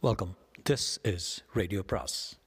[0.00, 0.36] Welcome
[0.70, 2.40] this is radio பிராஸ்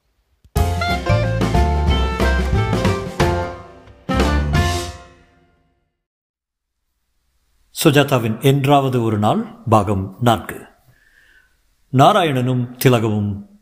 [7.84, 10.64] சுஜாதாவின் என்றாவது ஒரு நாள் பாகம் நான்கு.
[11.92, 13.60] நாராயணனும் திலகமும்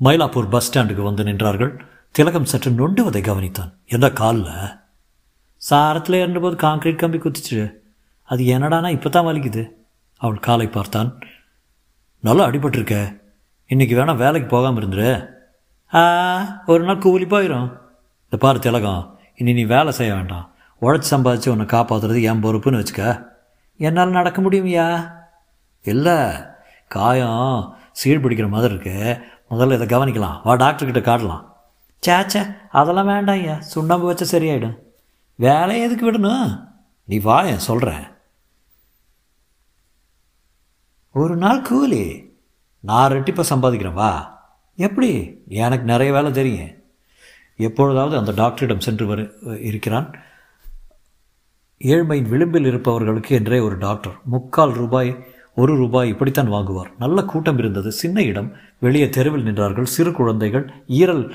[0.00, 1.80] மயிலாப்பூர் பஸ் ஸ்டாண்டுக்கு வந்து நின்றார்கள்.
[2.10, 3.74] திலகம் சற்று நொண்டுவதை கவனித்தான்.
[3.86, 4.78] எந்த காலில்?
[5.70, 7.72] சாரத்தில் இருந்தபோது காங்கிரீட் கம்பி குத்திச்சு.
[8.22, 9.70] அது என்னடானா இப்போ தான் வலிக்குது?
[10.16, 11.18] அவள் காலை பார்த்தான்.
[12.20, 13.22] நல்லா அடிபட்டிருக்க.
[13.66, 15.28] இன்னைக்கு வேணால் வேலைக்கு போகாமல் இருந்துரு.
[15.94, 17.78] ஆ ஒரு நாள் கூலி போயிடும்
[18.24, 20.54] இந்த பாரு திலகம் இனி நீ வேலை செய்ய வேண்டாம்.
[20.80, 23.24] உழைச்சி சம்பாதிச்சு உன்னை காப்பாற்றுறது என் பொறுப்புன்னு வச்சுக்க.
[23.76, 25.12] என்னால் நடக்க முடியுமையா?
[25.82, 26.30] இல்லை.
[26.88, 29.20] காயம் சீடு பிடிக்கிற மாதிரி இருக்கு.
[29.50, 30.40] முதல்ல இதை கவனிக்கலாம்.
[30.44, 31.52] வா டாக்டர்கிட்ட காட்டலாம்.
[32.06, 33.60] சேச்சே அதெல்லாம் வேண்டாம் ஐயா.
[33.60, 34.78] சுண்ணாம்பு வச்சா சரியாயிடும்.
[35.34, 36.68] வேலையை எதுக்கு விடணும்?
[37.04, 38.12] நீ வா சொல்கிறேன்
[41.12, 42.23] ஒரு நாள் கூலி.
[42.84, 44.12] நான் ரெட்டிப்பாக சம்பாதிக்கிறேன் வா.
[44.76, 45.42] எப்படி?
[45.48, 46.70] எனக்கு நிறைய வேலை தெரியும்.
[47.56, 50.14] எப்பொழுதாவது அந்த டாக்டரிடம் சென்று வரு இருக்கிறான்.
[51.78, 56.90] ஏழ்மையின் விளிம்பில் இருப்பவர்களுக்கு என்றே ஒரு டாக்டர் முக்கால் ரூபாய் ஒரு ரூபாய் இப்படித்தான் வாங்குவார்.
[56.98, 57.92] நல்ல கூட்டம் இருந்தது.
[57.92, 58.52] சின்ன இடம்.
[58.80, 59.82] வெளியே தெருவில் நின்றார்கள்.
[59.82, 61.32] சிறு குழந்தைகள் ஈரல்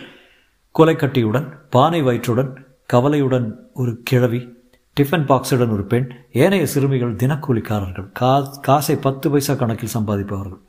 [0.79, 4.55] கொலைக்கட்டியுடன் பானை வயிற்றுடன் கவலையுடன் ஒரு கிழவி
[4.99, 10.67] டிஃபன் பாக்ஸுடன் ஒரு பெண் ஏனைய சிறுமிகள் தினக்கூலிக்காரர்கள் கா காசை பத்து பைசா கணக்கில் சம்பாதிப்பவர்கள்.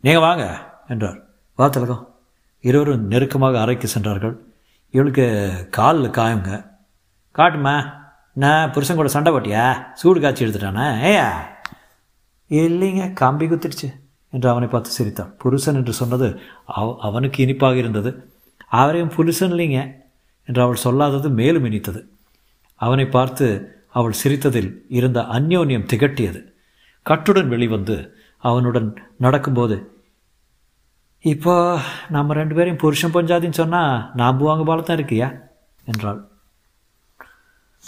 [0.00, 1.24] நீங்கள் வாங்க என்றார்.
[1.56, 2.14] வா திலகம்.
[2.60, 4.46] இருவரும் நெருக்கமாக அறைக்கு சென்றார்கள்.
[4.90, 6.70] இவளுக்கு காலில் காயுங்க.
[7.30, 8.04] காட்டுமா?
[8.32, 9.92] நான் புருஷன் கூட சண்டை போட்டியா?
[9.92, 10.86] சூடு காய்ச்சி எடுத்துட்டானே?
[11.02, 11.30] ஏயா?
[12.48, 13.92] இல்லைங்க கம்பி குத்திடுச்சு
[14.30, 18.32] என்று அவனை பார்த்து சிரித்தான் புருஷன் என்று சொன்னது அவ அவனுக்கு இனிப்பாக இருந்தது.
[18.66, 19.92] அவரையும் புருஷன் இல்லைங்க
[20.44, 22.08] என்று அவள் சொல்லாதது மேலும் இனித்தது.
[22.74, 26.42] அவனை பார்த்து அவள் சிரித்ததில் இருந்த அந்யோன்யம் திகட்டியது.
[27.06, 28.15] கட்டுடன் வெளிவந்து
[28.50, 28.88] அவனுடன்
[29.24, 29.76] நடக்கும்போது.
[31.24, 31.54] இப்போ
[32.08, 35.28] நம்ம ரெண்டு பேரையும் புருஷன் பஞ்சாதின்னு சொன்னால் நம்புவாங்க போல தான் இருக்கியா?
[35.84, 36.20] என்றாள்.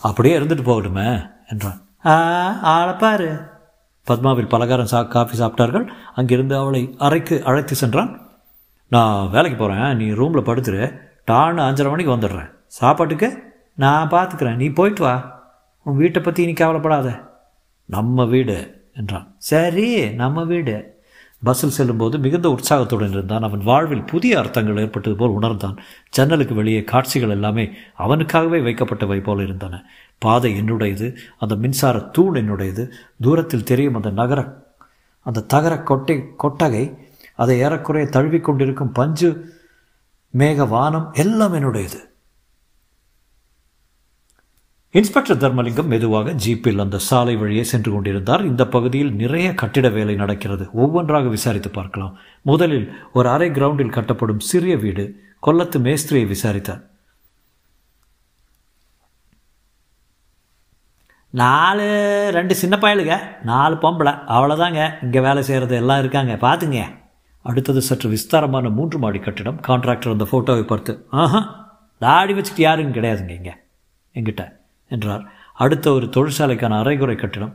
[0.00, 1.08] அப்படியே இருந்துட்டு போகட்டுமே
[1.48, 1.78] என்றான்.
[2.06, 2.14] ஆ
[2.72, 3.28] ஆளப்பாரு
[4.06, 5.86] பத்மாவில் பலகாரம் சா காஃபி சாப்பிட்டார்கள்.
[6.14, 8.12] அங்கிருந்து அவளை அறைக்கு அழைத்து சென்றான்.
[8.88, 10.82] நான் வேலைக்கு போகிறேன் நீ ரூமில் படுத்துரு.
[11.30, 12.50] டான்னு அஞ்சரை மணிக்கு வந்துடுறேன்.
[12.78, 13.28] சாப்பாட்டுக்கு
[13.74, 15.14] நான் பார்த்துக்கிறேன் நீ போயிட்டு வா.
[15.86, 17.08] உன் வீட்டை பற்றி நீ கவலைப்படாத.
[17.88, 18.56] நம்ம வீடு
[18.98, 19.34] என்றான்.
[19.38, 20.96] சரி நம்ம வீடு.
[21.44, 23.42] பஸ்ஸில் செல்லும்போது மிகுந்த உற்சாகத்துடன் இருந்தான்.
[23.42, 25.76] அவன் வாழ்வில் புதிய அர்த்தங்கள் ஏற்பட்டது போல் உணர்ந்தான்.
[26.10, 29.84] ஜன்னலுக்கு வெளியே காட்சிகள் எல்லாமே அவனுக்காகவே வைக்கப்பட்டவை போல இருந்தன.
[30.18, 32.88] பாதை என்னுடையது அந்த மின்சார தூண் என்னுடையது
[33.20, 34.66] தூரத்தில் தெரியும் அந்த நகர
[35.20, 36.84] அந்த தகர கொட்டை கொட்டகை
[37.34, 39.28] அதை ஏறக்குறைய தழுவிக்கொண்டிருக்கும் பஞ்சு
[40.38, 42.07] மேக வானம் எல்லாம் என்னுடையது.
[44.94, 48.44] இன்ஸ்பெக்டர் தர்மலிங்கம் மெதுவாக ஜீப்பில் அந்த சாலை வழியே சென்று கொண்டிருந்தார்.
[48.44, 50.70] இந்த பகுதியில் நிறைய கட்டிட வேலை நடக்கிறது.
[50.72, 52.18] ஒவ்வொன்றாக விசாரித்து பார்க்கலாம்.
[52.42, 55.04] முதலில் ஒரு அரை கிரவுண்டில் கட்டப்படும் சிறிய வீடு
[55.46, 56.82] கொல்லத்து மேஸ்திரியை விசாரித்தார்.
[61.30, 61.86] நாலு
[62.32, 63.16] ரெண்டு சின்ன பயலுங்க.
[63.42, 64.14] நாலு பொம்பளை.
[64.36, 66.34] அவ்வளோதாங்க இங்கே வேலை செய்கிறது எல்லாம் இருக்காங்க.
[66.46, 66.82] பார்த்துங்க
[67.42, 69.60] அடுத்தது சற்று விஸ்தாரமான மூன்று மாடி கட்டிடம்.
[69.68, 71.42] கான்ட்ராக்டர் அந்த ஃபோட்டோவை பார்த்து ஆஹா
[71.98, 73.54] தாடி வச்சுட்டு யாருங்க கிடையாதுங்க இங்கே?
[74.14, 74.56] எங்கிட்ட
[74.88, 75.24] என்றார்.
[75.54, 77.54] அடுத்த ஒரு தொழிற்சாலைக்கான அரைகுறை கட்டிடம்.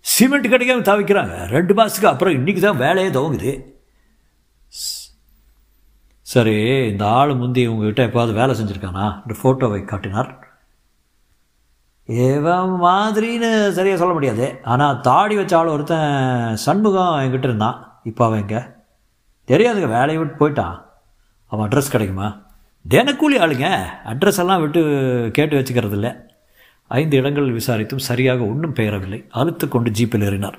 [0.00, 1.34] சிமெண்ட் கிடைக்காம தவிக்கிறாங்க.
[1.46, 3.52] ரெண்டு மாதத்துக்கு அப்புறம் இன்றைக்கி தான் வேலையே துவங்குது.
[6.32, 6.56] சரி
[6.88, 9.06] இந்த ஆள் முந்தி உங்ககிட்ட எப்போது வேலை செஞ்சுருக்கானா?
[9.22, 10.30] என்ற ஃபோட்டோவை காட்டினார்.
[12.08, 14.46] ஏவன் மாதிரின்னு சரியாக சொல்ல முடியாது.
[14.62, 17.78] ஆனால் தாடி வச்ச ஆள் ஒருத்தன் சண்முகம் என்கிட்ட இருந்தான்.
[18.04, 18.62] இப்போ அவன் எங்கே?
[19.48, 20.76] தெரியாதுங்க வேலையை விட்டு போயிட்டான்.
[21.46, 22.28] அவன் அட்ரஸ் கிடைக்குமா?
[22.88, 23.82] தினக்கூலி ஆளுங்க.
[24.04, 26.12] அட்ரஸ் எல்லாம் விட்டு கேட்டு வச்சுக்கிறது இல்லை
[26.86, 29.26] ஐந்து இடங்கள் விசாரித்தும் சரியாக ஒன்றும் பெயரவில்லை.
[29.30, 30.58] அழுத்து கொண்டு ஜீப்பில் ஏறினார்.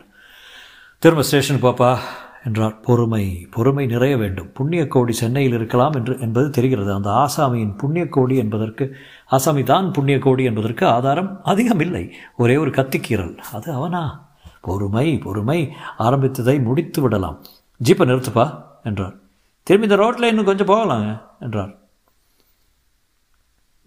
[0.99, 1.97] திரும்ப ஸ்டேஷன் பாப்பா
[2.45, 2.79] என்றார்.
[2.79, 4.51] பொறுமை பொறுமை நிறைய வேண்டும்.
[4.53, 6.93] புண்ணிய கோடி சென்னையில் இருக்கலாம் என்று என்பது தெரிகிறது.
[6.93, 8.95] அந்த ஆசாமியின் புண்ணிய கோடி என்பதற்கு
[9.25, 14.29] ஆசாமி தான் புண்ணிய கோடி என்பதற்கு ஆதாரம் அதிகம் இல்லை ஒரே ஒரு கத்திக்கீரல் அது அவனா?
[14.61, 15.71] பொறுமை பொறுமை.
[15.99, 17.43] ஆரம்பித்ததை முடித்து விடலாம்.
[17.83, 19.15] ஜீப்பை நிறுத்துப்பா என்றார்.
[19.63, 21.79] திரும்பி இந்த ரோட்டில் இன்னும் கொஞ்சம் போகலாங்க என்றார்.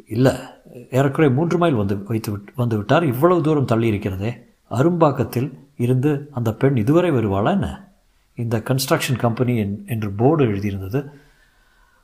[0.07, 0.33] இல்லை
[0.91, 3.05] ஏறக்குறைய மூன்று மைல் வந்து வைத்து விட்டு வந்து விட்டார்.
[3.05, 4.37] இவ்வளவு தூரம் தள்ளி இருக்கிறதே
[4.71, 7.93] அரும்பாக்கத்தில் இருந்து அந்த பெண் இதுவரை வருவாளா என்ன?
[8.35, 11.11] இந்த கன்ஸ்ட்ரக்ஷன் கம்பெனி என்று போர்டு எழுதியிருந்தது.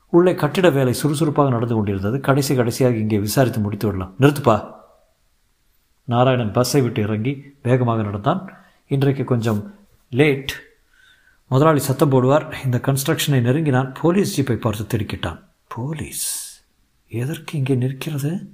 [0.09, 2.21] உள்ளே கட்டிட வேலை சுறுசுறுப்பாக நடந்து கொண்டிருந்தது.
[2.21, 4.15] கடைசி கடைசியாக இங்கே விசாரித்து முடித்து விடலாம்.
[4.21, 4.75] நிறுத்துப்பா.
[6.05, 8.53] நாராயணன் பஸ்ஸை விட்டு இறங்கி வேகமாக நடந்தான்.
[8.87, 9.75] இன்றைக்கு கொஞ்சம்
[10.09, 10.53] லேட்
[11.49, 12.65] முதலாளி சத்தம் போடுவார்.
[12.65, 13.95] இந்த கன்ஸ்ட்ரக்ஷனை நெருங்கினான்.
[14.01, 15.39] போலீஸ் ஜீப்பை பார்த்து திடுக்கிட்டான்.
[15.69, 16.40] போலீஸ்?
[17.11, 18.53] எதற்கு இங்கே நிற்கிறது?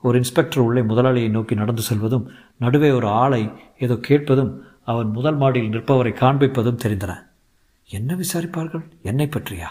[0.00, 2.26] ஒரு இன்ஸ்பெக்டர் உள்ளே முதலாளியை நோக்கி நடந்து செல்வதும்
[2.56, 7.22] நடுவே ஒரு ஆளை ஏதோ கேட்பதும் அவன் முதல் மாடியில் நிற்பவரை காண்பிப்பதும் தெரிந்தன.
[7.88, 8.82] என்ன விசாரிப்பார்கள்?
[9.02, 9.66] என்னை பற்றியா?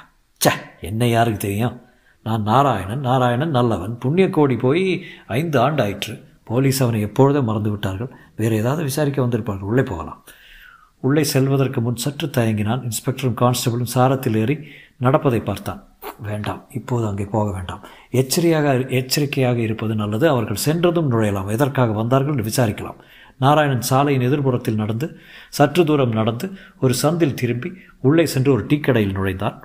[0.46, 0.52] ச்சே
[0.82, 1.82] என்னை யாருக்கு தெரியும்?
[2.24, 3.98] நான் நாராயணன் நாராயணன் நல்லவன்.
[3.98, 8.12] புண்ணிய கோடி போய் ஐந்து ஆண்டு ஆயிற்று போலீஸ் அவனை எப்பொழுதும் மறந்து விட்டார்கள்.
[8.36, 9.70] வேறு ஏதாவது விசாரிக்க வந்திருப்பார்கள்.
[9.72, 10.24] உள்ளே போகலாம்.
[11.00, 12.90] உள்ளே செல்வதற்கு முன் சற்று தயங்கினான்.
[12.90, 14.58] இன்ஸ்பெக்டரும் கான்ஸ்டபிளும் சாரத்தில் ஏறி
[14.98, 15.89] நடப்பதை பார்த்தான்.
[16.28, 16.62] வேண்டாம்.
[16.78, 17.82] இப்போது அங்கே போக வேண்டாம்.
[18.22, 20.26] எச்சரியாக எச்சரிக்கையாக இருப்பது நல்லது.
[20.34, 21.50] அவர்கள் சென்றதும் நுழையலாம்.
[21.56, 23.00] எதற்காக வந்தார்கள் என்று விசாரிக்கலாம்.
[23.44, 25.08] நாராயணன் சாலையின் எதிர்புறத்தில் நடந்து
[25.58, 26.48] சற்று தூரம் நடந்து
[26.80, 27.70] ஒரு சந்தில் திரும்பி
[28.08, 29.58] உள்ளே சென்று ஒரு டீக்கடையில் நுழைந்தான்.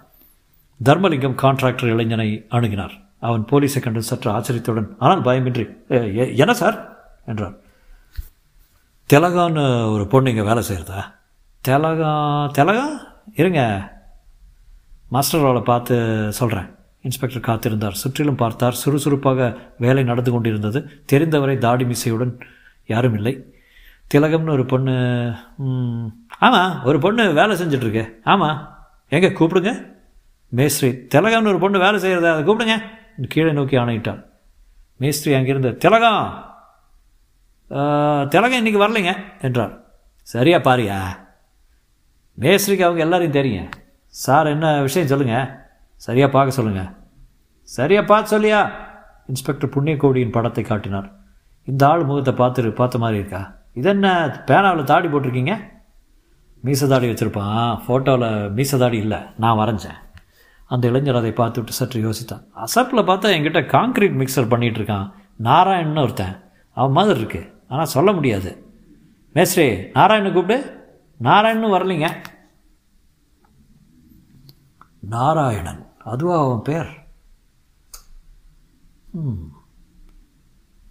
[0.80, 2.94] தர்மலிங்கம் கான்ட்ராக்டர் இளைஞனை அணுகினார்.
[3.28, 5.64] அவன் போலீஸை கண்டு சற்று ஆச்சரியத்துடன் ஆனால் பயமின்றி
[6.42, 6.78] என்ன சார்?
[7.30, 7.56] என்றார்
[9.10, 9.64] தெலகான்னு
[9.94, 11.00] ஒரு பொண்ணு இங்கே வேலை செய்கிறதா
[11.64, 12.12] தெலகா
[12.58, 12.86] தெலகா?
[13.40, 13.60] இருங்க.
[15.12, 15.94] மாஸ்டர் அவளை பார்த்து
[16.38, 16.68] சொல்கிறேன்
[17.06, 17.96] இன்ஸ்பெக்டர் காத்திருந்தார்.
[18.02, 18.76] சுற்றிலும் பார்த்தார்.
[18.82, 19.48] சுறுசுறுப்பாக
[19.84, 20.78] வேலை நடந்து கொண்டிருந்தது.
[21.12, 22.32] தெரிந்தவரை தாடி மிசையுடன்
[22.92, 23.34] யாரும் இல்லை.
[24.14, 24.94] திலகம்னு ஒரு பொண்ணு
[26.46, 28.04] ஆமாம் ஒரு பொண்ணு வேலை செஞ்சிட்ருக்கு.
[28.32, 28.58] ஆமாம்
[29.14, 29.72] எங்கே கூப்பிடுங்க.
[30.58, 32.76] மேஸ்திரி திலகம்னு ஒரு பொண்ணு வேலை செய்கிறத அதை கூப்பிடுங்க.
[33.34, 34.20] கீழே நோக்கி ஆணையிட்டான்.
[35.02, 36.24] மேஸ்திரி அங்கிருந்து திலகம்
[38.32, 39.12] திலகம் இன்னைக்கு வரலைங்க
[39.46, 39.72] என்றார்.
[40.32, 40.98] சரியா பாரியா?
[42.38, 43.64] மேஸ்திரிக்கு அவங்க எல்லாரையும் தெரியுங்க
[44.14, 45.48] சார் என்ன விஷயம் சொல்லுங்கள்
[45.96, 46.90] சரியாக பார்க்க சொல்லுங்கள்
[47.62, 48.70] சரியாக பார்த்து சொல்லியா?
[49.26, 51.12] இன்ஸ்பெக்டர் புண்ணியகோடியின் படத்தை காட்டினார்.
[51.64, 53.54] இந்த ஆள் முகத்தை பார்த்து பார்த்த மாதிரி இருக்கா?
[53.72, 55.54] இது என்ன பேனாவில் தாடி போட்டிருக்கீங்க?
[56.60, 57.80] மீசை தாடி வச்சுருப்பான்.
[57.86, 59.18] ஃபோட்டோவில் மீசை தாடி இல்லை.
[59.36, 59.98] நான் வரைஞ்சேன்.
[60.66, 62.44] அந்த இளைஞர் அதை பார்த்துட்டு சற்று யோசித்தான்.
[62.54, 65.96] அசப்பில் பார்த்தா என்கிட்ட காங்க்ரீட் மிக்சர் பண்ணிகிட்டு இருக்கான்.
[65.96, 66.36] ஒருத்தன்.
[66.70, 68.66] அவன் மாதிரி இருக்குது ஆனால் சொல்ல முடியாது.
[69.34, 70.86] மேஸ்ரே நாராயணனை கூப்பிடு.
[71.22, 72.08] நாராயணனும் வரலைங்க.
[75.08, 75.86] நாராயணன்.
[75.98, 77.02] அதுவா அவன் பேர்?
[79.12, 79.32] ம்.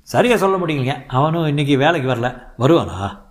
[0.01, 1.05] சரியாக சொல்ல முடியலைங்க.
[1.05, 2.43] அவனும் இன்றைக்கி வேலைக்கு வரல.
[2.59, 3.21] வருவானா?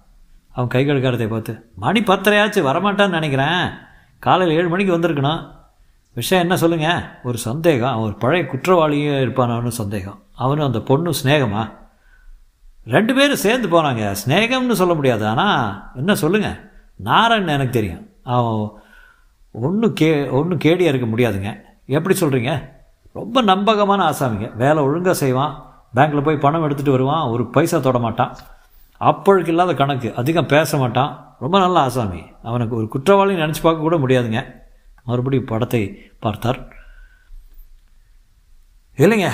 [0.52, 3.70] அவன் கை கழுக்காரத்தை பார்த்து மணி பத்தரையாச்சு வரமாட்டான்னு நினைக்கிறேன்.
[4.18, 5.50] காலையில் ஏழு மணிக்கு வந்திருக்கணும்.
[6.14, 7.90] விஷயம் என்ன சொல்லுங்கள் ஒரு சந்தேகம்.
[7.90, 10.22] அவன் ஒரு பழைய குற்றவாளியே இருப்பானு சந்தேகம்.
[10.34, 11.72] அவனும் அந்த பொண்ணும் சிநேகமா?
[12.84, 14.16] ரெண்டு பேரும் சேர்ந்து போனாங்க.
[14.26, 15.26] ஸ்நேகம்னு சொல்ல முடியாது.
[15.26, 18.08] ஆனால் என்ன சொல்லுங்கள் நாராயணன் எனக்கு தெரியும்.
[18.22, 18.72] அவன்
[19.52, 21.60] ஒன்றும் கே ஒன்றும் கேடியாக இருக்க முடியாதுங்க.
[21.86, 22.70] எப்படி சொல்கிறீங்க
[23.12, 24.56] ரொம்ப நம்பகமான ஆசாமிங்க.
[24.56, 25.74] வேலை ஒழுங்காக செய்வான்.
[25.94, 27.28] பேங்க்கில் போய் பணம் எடுத்துகிட்டு வருவான்.
[27.28, 28.36] ஒரு பைசா தொட மாட்டான்.
[29.00, 30.14] அப்பழுக்கு இல்லாத கணக்கு.
[30.14, 31.36] அதிகம் பேச மாட்டான்.
[31.40, 32.22] ரொம்ப நல்ல ஆசாமி.
[32.42, 34.52] அவனுக்கு ஒரு குற்றவாளி நினச்சி பார்க்க கூட முடியாதுங்க.
[35.04, 36.68] மறுபடியும் படத்தை பார்த்தார்.
[38.96, 39.30] இல்லைங்க.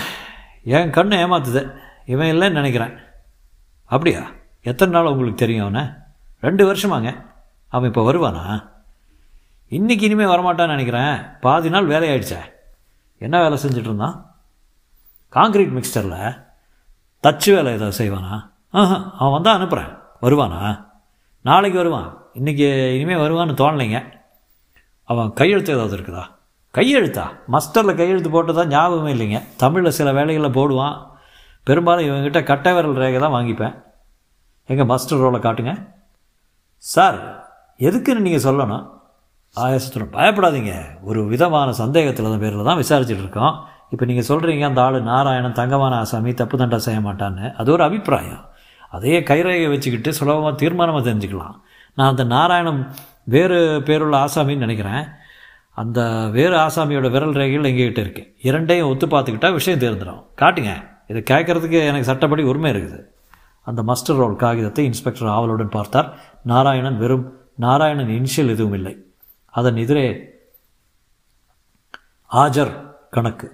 [0.65, 1.75] என் கண்ணு ஏமாத்துது.
[2.07, 2.93] இவன் இல்லைன்னு நினைக்கிறேன்.
[3.85, 4.21] அப்படியா?
[4.63, 5.89] எத்தனை நாள் உங்களுக்கு தெரியும் அவனை?
[6.41, 7.25] ரெண்டு வருஷமாங்க.
[7.69, 8.77] அவன் இப்போ வருவானா?
[9.69, 11.41] இன்னைக்கு இனிமேல் வரமாட்டான்னு நினைக்கிறேன்.
[11.41, 12.39] பாதி நாள் வேலையாயிடுச்சே.
[13.19, 14.37] என்ன வேலை செஞ்சுட்டு இருந்தான்?
[15.33, 16.45] காங்க்ரீட் மிக்சரில்
[17.23, 18.51] தச்சு வேலை ஏதாவது செய்வானா?
[18.71, 20.85] ஆஹா அவன் வந்தால் அனுப்புகிறேன் வருவானா?
[21.41, 22.19] நாளைக்கு வருவான்.
[22.35, 24.13] இன்றைக்கி இனிமேல் வருவான்னு தோணலைங்க.
[25.05, 26.25] அவன் கையெழுத்து ஏதாவது இருக்குதா?
[26.75, 27.27] கையெழுத்தா?
[27.53, 29.43] மஸ்டரில் கையெழுத்து போட்டதா ஞாபகமே இல்லைங்க.
[29.57, 31.07] தமிழில் சில வேலைகளில் போடுவான்.
[31.65, 33.85] பெரும்பாலும் இவங்ககிட்ட கட்டை விரல் ரேகை தான் வாங்கிப்பேன்.
[34.67, 35.89] எங்கள் மஸ்டர் ரோலை காட்டுங்க.
[36.77, 37.47] சார்
[37.79, 38.97] எதுக்குன்னு நீங்கள் சொல்லணும்?
[39.57, 40.73] ஆயாசத்துடன் பயப்படாதீங்க.
[41.09, 43.55] ஒரு விதமான சந்தேகத்தில் பேரில் தான் விசாரிச்சுட்டு இருக்கோம்.
[43.93, 47.47] இப்போ நீங்கள் சொல்கிறீங்க அந்த ஆள் நாராயணன் தங்கமான ஆசாமி தப்பு தண்டா செய்ய மாட்டான்னு.
[47.61, 48.43] அது ஒரு அபிப்பிராயம்.
[48.97, 51.57] அதையே கைரேகை வச்சுக்கிட்டு சுலபமாக தீர்மானமாக தெரிஞ்சுக்கலாம்.
[51.97, 52.81] நான் அந்த நாராயணம்
[53.35, 53.59] வேறு
[53.89, 55.03] பேருள்ள ஆசாமின்னு நினைக்கிறேன்.
[55.81, 56.01] அந்த
[56.37, 60.73] வேறு ஆசாமியோட விரல் ரேகைகள் எங்ககிட்ட இருக்குது இரண்டையும் ஒத்து பார்த்துக்கிட்டா விஷயம் தெரிஞ்சிடும் காட்டுங்க.
[61.11, 63.01] இதை கேட்கறதுக்கு எனக்கு சட்டப்படி உரிமை இருக்குது.
[63.67, 66.09] அந்த மஸ்டர் ரோல் காகிதத்தை இன்ஸ்பெக்டர் ஆவலுடன் பார்த்தார்.
[66.53, 67.27] நாராயணன் வெறும்
[67.65, 68.95] நாராயணன் இனிஷியல் எதுவும் இல்லை.
[69.59, 70.07] அதன் எதிரே
[72.33, 72.75] ஆஜர்
[73.11, 73.47] கணக்கு.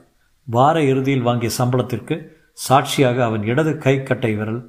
[0.45, 2.15] வார இறுதியில் வாங்கிய சம்பளத்திற்கு
[2.53, 4.63] சாட்சியாக அவன் இடது கைக்கட்டை விரல்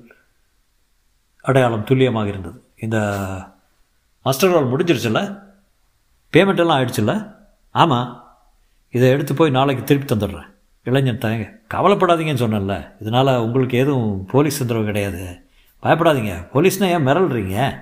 [1.42, 2.64] அடையாளம் துல்லியமாக இருந்தது.
[2.76, 2.98] இந்த
[4.24, 5.42] மாஸ்டர் ரோல் முடிஞ்சிருச்சுல்ல?
[6.34, 7.36] பேமெண்ட் எல்லாம் ஆயிடுச்சுல்ல?
[7.72, 8.38] ஆமாம்
[8.90, 10.54] இதை எடுத்து போய் நாளைக்கு திருப்பி தந்துடுறேன்.
[10.84, 11.60] இளைஞன் தயங்க.
[11.74, 12.92] கவலைப்படாதீங்கன்னு சொன்னேன்ல.
[13.00, 15.50] இதனால் உங்களுக்கு எதுவும் போலீஸ் தொந்தரவு கிடையாது.
[15.84, 16.48] பயப்படாதீங்க.
[16.54, 17.78] போலீஸ்னால் ஏன் மிரள்றீங்க?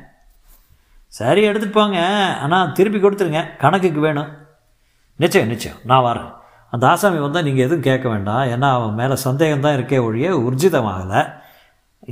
[1.17, 1.99] சரி எடுத்துகிட்டு போங்க.
[2.43, 3.41] ஆனால் திருப்பி கொடுத்துருங்க.
[3.63, 4.29] கணக்குக்கு வேணும்.
[5.19, 5.79] நிச்சயம் நிச்சயம்.
[5.89, 6.31] நான் வரேன்.
[6.73, 8.43] அந்த ஆசாமி வந்தால் நீங்கள் எதுவும் கேட்க வேண்டாம்.
[8.53, 11.21] ஏன்னா அவன் மேலே சந்தேகம்தான் இருக்கே ஒழிய உர்ஜிதமாகலை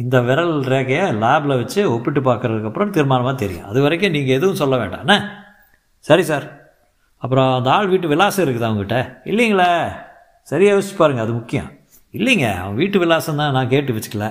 [0.01, 3.65] இந்த விரல் ரேகையை லேபில் வச்சு ஒப்பிட்டு பார்க்குறதுக்கப்புறம் தீர்மானமாக தெரியும்.
[3.69, 5.03] அது வரைக்கும் நீங்கள் எதுவும் சொல்ல வேண்டாம்.
[5.05, 5.15] என்ன
[6.05, 6.45] சரி சார்
[7.23, 8.99] அப்புறம் அந்த ஆள் வீட்டு விலாசம் இருக்குது அவங்ககிட்ட
[9.31, 9.71] இல்லைங்களே.
[10.51, 11.69] சரியாக யோசிச்சு பாருங்கள் அது முக்கியம்.
[12.13, 14.27] இல்லைங்க அவன் வீட்டு விலாசம் தான் நான் கேட்டு வச்சுக்கல.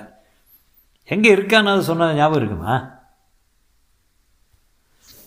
[1.14, 2.74] எங்கே இருக்கான்னு அது சொன்ன ஞாபகம் இருக்குமா?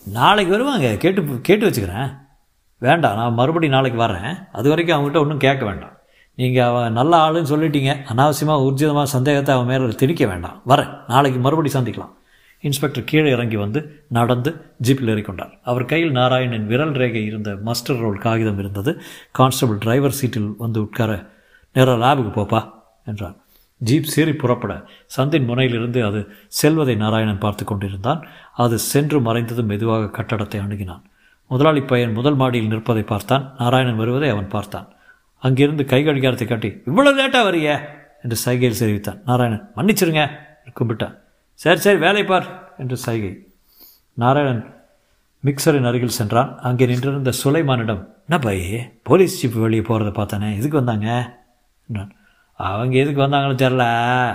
[0.05, 0.95] நாளைக்கு வருவாங்க.
[0.95, 2.21] கேட்டு கேட்டு வச்சுக்கிறேன்.
[2.77, 5.97] வேண்டாம் நான் மறுபடியும் நாளைக்கு வரேன் அது வரைக்கும் அவங்ககிட்ட ஒன்றும் கேட்க வேண்டாம்.
[6.35, 7.97] நீங்கள் அவன் நல்ல ஆளுன்னு சொல்லிட்டீங்க.
[8.05, 10.61] அனாவசியமாக ஊர்ஜிதமாக சந்தேகத்தை அவன் மேலே திணிக்க வேண்டாம்.
[10.67, 12.13] வரேன் நாளைக்கு மறுபடியும் சந்திக்கலாம்.
[12.59, 15.51] இன்ஸ்பெக்டர் கீழே இறங்கி வந்து நடந்து ஜீப்பில் ஏறிக்கொண்டார்.
[15.63, 19.01] அவர் கையில் நாராயணன் விரல் ரேகை இருந்த மஸ்டர் ரோல் காகிதம் இருந்தது.
[19.31, 21.29] கான்ஸ்டபிள் டிரைவர் சீட்டில் வந்து உட்கார
[21.73, 22.69] நேராக லேபுக்கு போப்பா
[23.05, 23.42] என்றார்.
[23.81, 24.73] ஜீப் சீறி புறப்பட
[25.17, 28.27] சந்தின் முனையிலிருந்து அது செல்வதை நாராயணன் பார்த்து கொண்டிருந்தான்.
[28.55, 31.03] அது சென்று மறைந்ததும் மெதுவாக கட்டடத்தை அணுகினான்.
[31.47, 33.55] முதலாளி பையன் முதல் மாடியில் நிற்பதை பார்த்தான்.
[33.57, 34.87] நாராயணன் வருவதை அவன் பார்த்தான்.
[35.43, 37.69] அங்கிருந்து கை கடிகாரத்தை காட்டி இவ்வளோ லேட்டாக வரிய?
[38.23, 39.19] என்று சைகையில் தெரிவித்தான்.
[39.25, 40.23] நாராயணன் மன்னிச்சிருங்க
[40.79, 41.15] கும்பிட்டான்.
[41.59, 43.33] சரி சரி வேலை பார் என்று சைகை.
[44.13, 44.63] நாராயணன்
[45.43, 46.51] மிக்சரின் அருகில் சென்றான்.
[46.57, 50.49] அங்கே நின்றிருந்த சுலைமானிடம் என்ன பையே போலீஸ் ஜீப் வெளியே போகிறத பார்த்தானே?
[50.55, 51.07] எதுக்கு வந்தாங்க?
[51.89, 52.11] என்றான்.
[52.53, 53.83] அவங்க எதுக்கு வந்தாங்கன்னு தெரில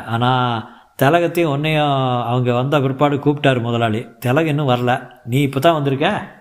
[0.04, 4.06] ஆனால் திலகத்தையும் உன்னையும் அவங்க வந்த பிற்பாடு கூப்பிட்டாரு முதலாளி.
[4.18, 5.10] திலகம் இன்னும் வரல.
[5.25, 6.37] நீ இப்போ தான் வந்திருக்க?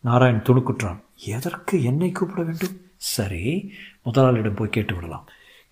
[0.00, 1.00] நாராயண் துணுக்குற்றான்.
[1.24, 2.80] எதற்கு என்னை கூப்பிட வேண்டும்?
[2.96, 5.28] சரி முதலாளியிடம் போய் கேட்டு விடலாம்.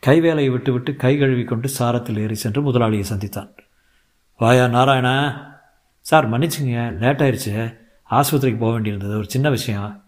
[0.06, 3.56] கைவேலையை விட்டுவிட்டு கை கழுவி கொண்டு சாரத்தில் ஏறி சென்று முதலாளியை சந்தித்தான்.
[4.38, 5.44] வாயா நாராயணா.
[6.00, 7.76] சார் மன்னிச்சுங்க லேட் ஆயிடுச்சு
[8.10, 9.16] ஆஸ்பத்திரிக்கு போக வேண்டியிருந்தது.
[9.16, 10.04] ஒரு சின்ன விஷயம்.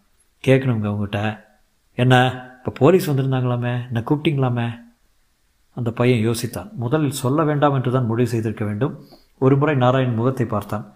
[0.47, 1.49] கேட்கணுங்க உங்ககிட்ட.
[1.95, 2.47] என்ன?
[2.63, 3.73] இப்போ போலீஸ் வந்திருந்தாங்களாமே?
[3.87, 4.67] என்ன கூப்பிட்டீங்களாமே?
[5.75, 6.73] அந்த பையன் யோசித்தான்.
[6.75, 9.05] முதலில் சொல்ல வேண்டாம் என்று தான் முடிவு செய்திருக்க வேண்டும்.
[9.39, 10.95] ஒரு முறை நாராயண் முகத்தை பார்த்தான்.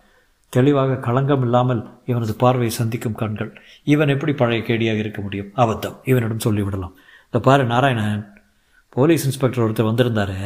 [0.49, 3.61] தெளிவாக களங்கம் இல்லாமல் இவனது பார்வையை சந்திக்கும் கண்கள்.
[3.85, 5.46] இவன் எப்படி பழைய கேடியாக இருக்க முடியும்?
[5.56, 5.96] அபத்தம்.
[6.04, 6.94] இவனிடம் சொல்லிவிடலாம்.
[7.25, 8.32] இந்த பாரு நாராயணன்
[8.88, 10.38] போலீஸ் இன்ஸ்பெக்டர் ஒருத்தர் வந்திருந்தாரு.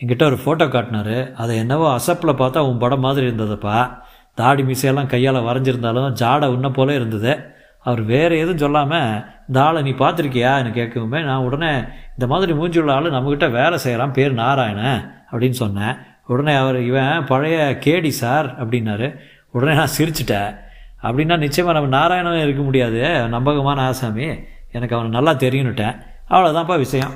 [0.00, 1.32] என்கிட்ட ஒரு ஃபோட்டோ காட்டினாரு.
[1.32, 3.96] அதை என்னவோ அசப்பில் பார்த்தா உன் படம் மாதிரி இருந்ததுப்பா.
[4.34, 7.34] தாடி மீசையெல்லாம் கையால் வரைஞ்சிருந்தாலும் ஜாடை உன்ன போல இருந்தது.
[7.80, 10.58] அவர் வேறு எதுவும் சொல்லாமல் இந்த ஆளை நீ பார்த்துருக்கியா?
[10.58, 11.72] எனக்கு கேட்கவுமே நான் உடனே
[12.10, 15.96] இந்த மாதிரி மூஞ்சியுள்ள ஆள் நம்மக்கிட்ட வேலை செய்கிறான் பேர் நாராயணன் அப்படின்னு சொன்னேன்.
[16.26, 19.18] உடனே அவர் இவன் பழைய கேடி சார் அப்படின்னாரு.
[19.50, 20.58] உடனே நான் சிரிச்சிட்டேன்.
[21.02, 24.28] அப்படின்னா நிச்சயமாக நம்ம நாராயணன் இருக்க முடியாது நம்பகமான ஆசாமி.
[24.70, 26.00] எனக்கு அவனை நல்லா தெரியுன்னுட்டேன்.
[26.30, 27.14] அவ்வளோதான்ப்பா விஷயம்.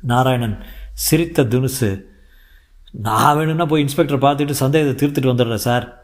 [0.00, 0.58] நாராயணன்
[0.92, 2.00] சிரித்த துணுசு.
[2.92, 6.02] நான் வேணும்னா போய் இன்ஸ்பெக்டர் பார்த்துட்டு சந்தேகத்தை தீர்த்துட்டு வந்துடுறேன் சார்.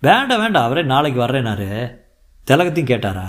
[0.00, 1.96] வேண்டாம் வேண்டாம் அவரே நாளைக்கு வர்றேனாரு
[2.50, 3.26] திலகத்தையும் கேட்டாரா?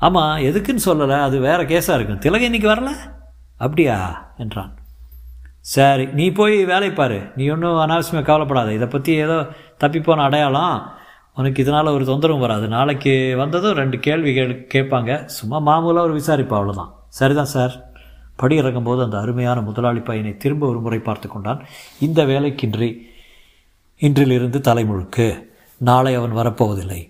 [0.00, 2.88] ஆமாம் எதுக்குன்னு சொல்லலை அது வேறு கேஸாக இருக்கும் திலகம் இன்னைக்கு வரல?
[3.56, 4.28] அப்படியா?
[4.36, 4.74] என்றான்.
[5.60, 7.20] சரி நீ போய் வேலை பாரு.
[7.36, 8.72] நீ ஒன்றும் அனாவசியமாக கவலைப்படாத.
[8.72, 9.46] இதை பற்றி ஏதோ
[9.80, 10.92] தப்பிப்போன அடையாளம்.
[11.34, 12.68] உனக்கு இதனால் ஒரு தொந்தரவும் வராது.
[12.68, 15.24] நாளைக்கு வந்ததும் ரெண்டு கேள்வி கேட்பாங்க.
[15.24, 17.90] சும்மா மாமூலாக ஒரு விசாரிப்பா அவ்வளோதான் சரிதான் சார்.
[18.36, 21.66] படி இறங்கும்போது அந்த அருமையான முதலாளி பையனை திரும்ப ஒரு முறை பார்த்து கொண்டான்.
[22.00, 22.96] இந்த வேலைக்கின்றி
[24.00, 25.42] இன்றிலிருந்து தலைமுழுக்கு.
[25.76, 27.09] நாளை அவன் வரப்போவதில்லை.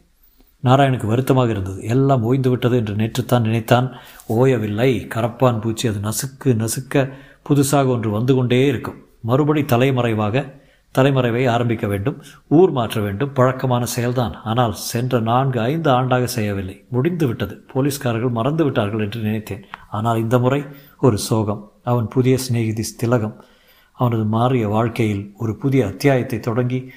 [0.65, 1.83] நாராயணுக்கு வருத்தமாக இருந்தது.
[1.85, 3.93] எல்லாம் ஓய்ந்து விட்டது என்று நேற்றுத்தான் நினைத்தான்.
[4.29, 5.09] ஓயவில்லை.
[5.15, 7.13] கரப்பான் பூச்சி அது நசுக்கு நசுக்க
[7.49, 8.99] புதுசாக ஒன்று வந்து கொண்டே இருக்கும்.
[9.23, 10.59] மறுபடி தலைமறைவாக
[10.99, 12.23] தலைமறைவை ஆரம்பிக்க வேண்டும்.
[12.49, 13.33] ஊர் மாற்ற வேண்டும்.
[13.33, 14.35] பழக்கமான செயல்தான்.
[14.45, 16.85] ஆனால் சென்ற நான்கு ஐந்து ஆண்டாக செய்யவில்லை.
[16.89, 17.65] முடிந்து விட்டது.
[17.73, 19.65] போலீஸ்காரர்கள் மறந்து விட்டார்கள் என்று நினைத்தேன்.
[19.91, 20.65] ஆனால் இந்த முறை
[21.01, 21.73] ஒரு சோகம்.
[21.83, 23.45] அவன் புதிய சிநேகிதி திலகம்.
[23.93, 26.93] அவனது மாறிய வாழ்க்கையில் ஒரு புதிய அத்தியாயத்தை தொடங்கி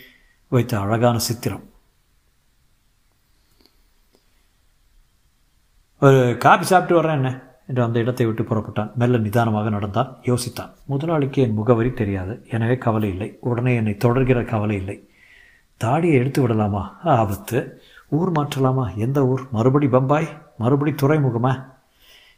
[0.47, 1.63] வைத்த அழகான சித்திரம்.
[6.03, 7.43] ஒரு காபி சாப்பிட்டு வர்றேன் என்ன?
[7.67, 8.93] என்று அந்த இடத்தை விட்டு புறப்பட்டான்.
[8.93, 10.17] மெல்ல நிதானமாக நடந்தான்.
[10.21, 10.71] யோசித்தான்.
[10.85, 12.45] முதலாளிக்கு என் முகவரி தெரியாது.
[12.49, 13.37] எனவே கவலை இல்லை.
[13.39, 15.09] உடனே என்னை தொடர்கிற கவலை இல்லை.
[15.77, 16.99] தாடியை எடுத்து விடலாமா?
[17.03, 17.81] ஆபத்து.
[18.09, 18.95] ஊர் மாற்றலாமா?
[18.95, 19.41] எந்த ஊர்?
[19.51, 20.27] மறுபடி பம்பாய்?
[20.57, 21.65] மறுபடி துறைமுகமா?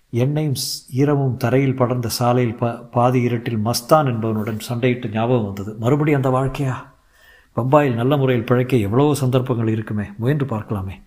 [0.10, 0.56] எண்ணெயும்
[0.96, 5.76] ஈரமும் தரையில் படர்ந்த சாலையில் பா பாதி இருட்டில் மஸ்தான் என்பவனுடன் சண்டையிட்டு ஞாபகம் வந்தது.
[5.80, 6.74] மறுபடி அந்த வாழ்க்கையா?
[7.56, 10.04] பம்பாயில் நல்ல முறையில் பிழைக்க எவ்வளவோ சந்தர்ப்பங்கள் இருக்குமே.
[10.18, 11.04] முயன்று பார்க்கலாமே.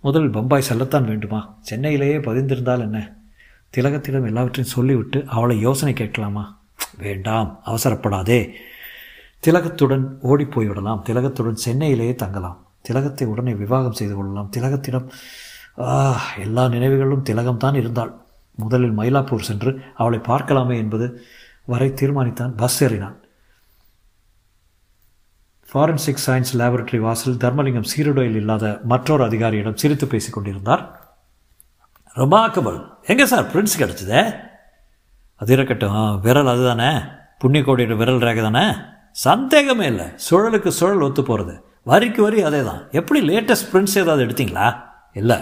[0.00, 1.56] முதலில் பம்பாய் செல்லத்தான் வேண்டுமா?
[1.60, 3.16] சென்னையிலேயே பதிந்திருந்தால் என்ன?
[3.76, 6.58] திலகத்திடம் எல்லாவற்றையும் சொல்லிவிட்டு அவளை யோசனை கேட்கலாமா?
[6.98, 8.50] வேண்டாம் அவசரப்படாதே.
[9.46, 12.66] திலகத்துடன் ஓடிப்போய்விடலாம் திலகத்துடன் சென்னையிலேயே தங்கலாம்.
[12.82, 14.50] திலகத்தை உடனே விவாகம் செய்து கொள்ளலாம்.
[14.56, 15.08] திலகத்திடம்
[16.38, 18.12] எல்லா நினைவுகளும் திலகம்தான் இருந்தாள்.
[18.54, 21.22] முதலில் மயிலாப்பூர் சென்று அவளை பார்க்கலாமே என்பது
[21.64, 22.56] வரை தீர்மானித்தான்.
[22.56, 23.19] பஸ் ஏறினான்.
[25.74, 31.12] ஃபாரன்சிக் சயின்ஸ் லேபரட்டரி வாசல் தர்மலிங்கம் சீருடையில் இல்லாத மற்றொரு அதிகாரியிடம் சிரித்து பேசிக் கொண்டிருந்தார்.
[32.16, 33.46] ரொமாக்கபிள் எங்கே சார்?
[33.52, 34.36] பிரின்ஸ் கிடச்சிதே?
[35.36, 36.20] அது இருக்கட்டும்.
[36.20, 36.98] விரல் அதுதானே?
[37.44, 38.74] புண்ணியக்கோடியோட விரல் ரேகை தானே?
[39.10, 40.06] சந்தேகமே இல்லை.
[40.06, 44.80] சுழலுக்கு சுழல் ஒத்து போகிறது வரிக்கு வரி அதே தான் எப்படி லேட்டஸ்ட் பிரிண்ட்ஸ் ஏதாவது எடுத்தீங்களா?
[45.12, 45.36] இல்லை.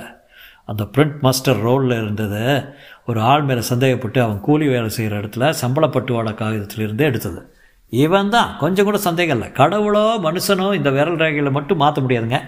[0.67, 2.65] அந்த பிரிண்ட் மாஸ்டர் ரோலில் இருந்தது.
[3.07, 7.58] ஒரு ஆள் மேலே சந்தேகப்பட்டு அவன் கூலி வேலை செய்கிற இடத்துல சம்பளப்பட்டுவாட காகிதத்திலிருந்தே எடுத்தது.
[7.89, 9.53] இவன் தான் கொஞ்சம் கூட சந்தேகம் இல்லை.
[9.53, 12.41] கடவுளோ மனுஷனோ இந்த விரல் ரேகையில் மட்டும் மாற்ற முடியாதுங்க.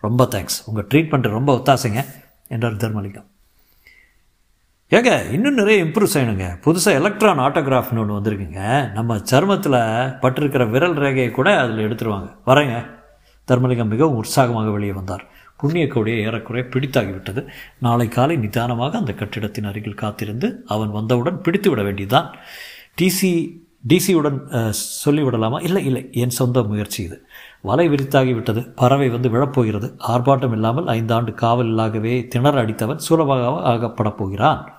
[0.00, 2.02] ரொம்ப தேங்க்ஸ் உங்கள் ட்ரீட்மெண்ட் ரொம்ப ஒத்தாசைங்க
[2.48, 3.28] என்றார் தர்மலிங்கம்
[4.90, 6.46] ஏங்க இன்னும் நிறைய இம்ப்ரூவ் செய்யணுங்க.
[6.64, 8.92] புதுசாக எலக்ட்ரான் ஆட்டோகிராஃப்னு ஒன்று வந்திருக்குங்க.
[8.92, 9.76] நம்ம சருமத்தில்
[10.20, 12.28] பட்டிருக்கிற விரல் ரேகையை கூட அதில் எடுத்துருவாங்க.
[12.46, 12.76] வரேங்க.
[13.48, 15.24] தர்மலிங்கம் மிகவும் உற்சாகமாக வெளியே வந்தார்.
[15.56, 17.46] புண்ணிய கோடியை ஏறக்குறைய பிடித்தாகிவிட்டது.
[17.78, 22.28] நாளை காலை நிதானமாக அந்த கட்டிடத்தின் அருகில் காத்திருந்து அவன் வந்தவுடன் பிடித்து விட வேண்டியதுதான்
[23.00, 23.32] டிசி
[23.88, 24.72] டிசியுடன்
[25.04, 25.62] சொல்லிவிடலாமா?
[25.62, 26.08] இல்லை இல்லை.
[26.12, 27.26] என் சொந்த முயற்சி இது.
[27.60, 29.96] வலை விரித்தாகிவிட்டது பறவை வந்து விழப்போகிறது.
[30.08, 34.72] ஆர்ப்பாட்டம் இல்லாமல் ஐந்தாண்டு காவலாகவே திணற அடித்தவன் சுலபமாக ஆகப்படப் போகிறான்.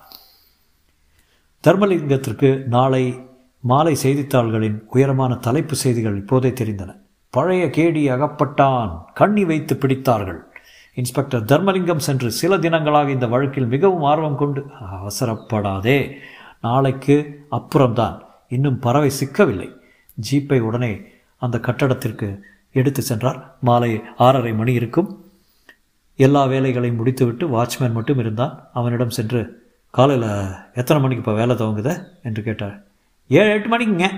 [1.66, 3.28] தர்மலிங்கத்திற்கு நாளை
[3.60, 6.96] மாலை செய்தித்தாள்களின் உயரமான தலைப்பு செய்திகள் இப்போதே தெரிந்தன.
[7.30, 9.04] பழைய கேடி அகப்பட்டான்.
[9.14, 10.38] கண்ணி வைத்து பிடித்தார்கள்.
[10.94, 16.10] இன்ஸ்பெக்டர் தர்மலிங்கம் சென்று சில தினங்களாக இந்த வழக்கில் மிகவும் ஆர்வம் கொண்டு அவசரப்படாதே.
[16.60, 18.29] நாளைக்கு அப்புறம்தான்.
[18.50, 19.76] இன்னும் பறவை சிக்கவில்லை.
[20.30, 21.00] ஜீப்பை உடனே
[21.38, 22.40] அந்த கட்டடத்திற்கு
[22.72, 23.56] எடுத்து சென்றார்.
[23.60, 25.30] மாலை ஆறரை மணி இருக்கும்.
[26.16, 28.70] எல்லா வேலைகளையும் முடித்துவிட்டு வாட்ச்மேன் மட்டும் இருந்தான்.
[28.72, 32.04] அவனிடம் சென்று காலையில் எத்தனை மணிக்கு இப்போ வேலை துவங்குத?
[32.22, 32.82] என்று கேட்டார்.
[33.28, 34.10] ஏழு எட்டு மணிக்குங்க.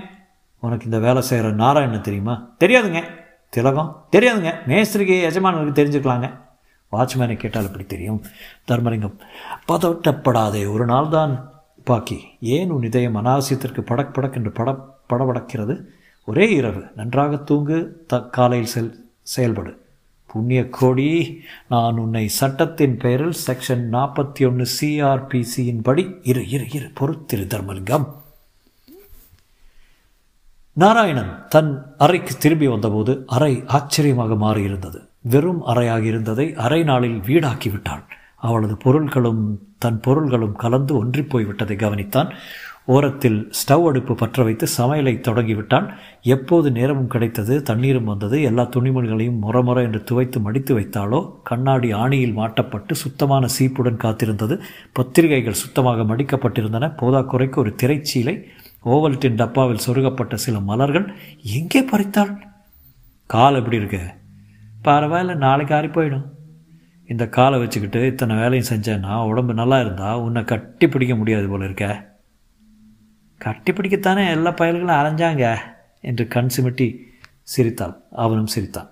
[0.59, 2.49] உனக்கு இந்த வேலை செய்கிற நாராயணன் தெரியுமா?
[2.59, 3.03] தெரியாதுங்க.
[3.49, 4.05] திலகம்?
[4.11, 4.53] தெரியாதுங்க.
[4.65, 6.31] மேஸ்திரிக்கு எஜமானனுக்கு தெரிஞ்சுக்கலாங்க.
[6.91, 8.23] வாட்ச்மேனை கேட்டால் இப்படி தெரியும்?
[8.67, 9.17] தர்மலிங்கம்
[9.67, 10.71] பதட்டப்படாதே.
[10.71, 11.52] ஒரு நாள் தான்
[11.83, 14.77] பாக்கி ஏன் உன் இதயம் அனாவசியத்திற்கு படக் படக் என்று பட
[15.09, 15.83] படபடக்கிறது?
[16.25, 16.83] ஒரே இரவு.
[16.95, 18.03] நன்றாக தூங்கு.
[18.07, 19.77] த காலையில் செல் செயல்படு.
[20.25, 26.91] புண்ணிய கோடி நான் உன்னை சட்டத்தின் பெயரில் செக்ஷன் நாற்பத்தி ஒன்று சிஆர்பிசியின் படி இரு இரு இரு.
[26.99, 28.07] பொறுத்திரு தர்மலிங்கம்.
[30.73, 35.07] நாராயணன் தன் அறைக்கு திரும்பி வந்தபோது அறை ஆச்சரியமாக மாறியிருந்தது.
[35.21, 38.03] வெறும் அறையாக இருந்ததை அரை நாளில் வீடாக்கி விட்டான்.
[38.43, 39.41] அவளது பொருள்களும்
[39.77, 42.29] தன் பொருள்களும் கலந்து ஒன்றிப் போய்விட்டதை கவனித்தான்.
[42.85, 45.85] ஓரத்தில் ஸ்டவ் அடுப்பு பற்ற வைத்து சமையலை தொடங்கிவிட்டான்.
[46.21, 52.97] எப்போது நேரமும் கிடைத்தது தண்ணீரும் வந்தது எல்லா துணிமணிகளையும் முறமுற என்று துவைத்து மடித்து வைத்தாலோ கண்ணாடி ஆணியில் மாட்டப்பட்டு
[53.03, 54.57] சுத்தமான சீப்புடன் காத்திருந்தது.
[54.93, 56.91] பத்திரிகைகள் சுத்தமாக மடிக்கப்பட்டிருந்தன.
[57.01, 58.35] போதாக்குறைக்கு ஒரு திரைச்சீலை
[58.85, 61.07] ஓவல்டின் டப்பாவில் சொருகப்பட்ட சில மலர்கள்.
[61.43, 62.33] எங்கே பறித்தாள்?
[63.25, 64.01] கால் எப்படி இருக்கு?
[64.83, 66.27] பரவாயில்ல நாளைக்கு ஆறி போயிடும்.
[67.05, 72.11] இந்த காலை வச்சுக்கிட்டு இத்தனை வேலையும் செஞ்சேன்னா உடம்பு நல்லா இருந்தால் உன்னை கட்டி பிடிக்க முடியாது போல இருக்க.
[73.37, 75.57] கட்டி பிடிக்கத்தானே எல்லா பயல்களும் அலைஞ்சாங்க
[76.01, 76.99] என்று கண் சிமிட்டி
[77.43, 78.01] சிரித்தாள்.
[78.11, 78.91] அவனும் சிரித்தான்.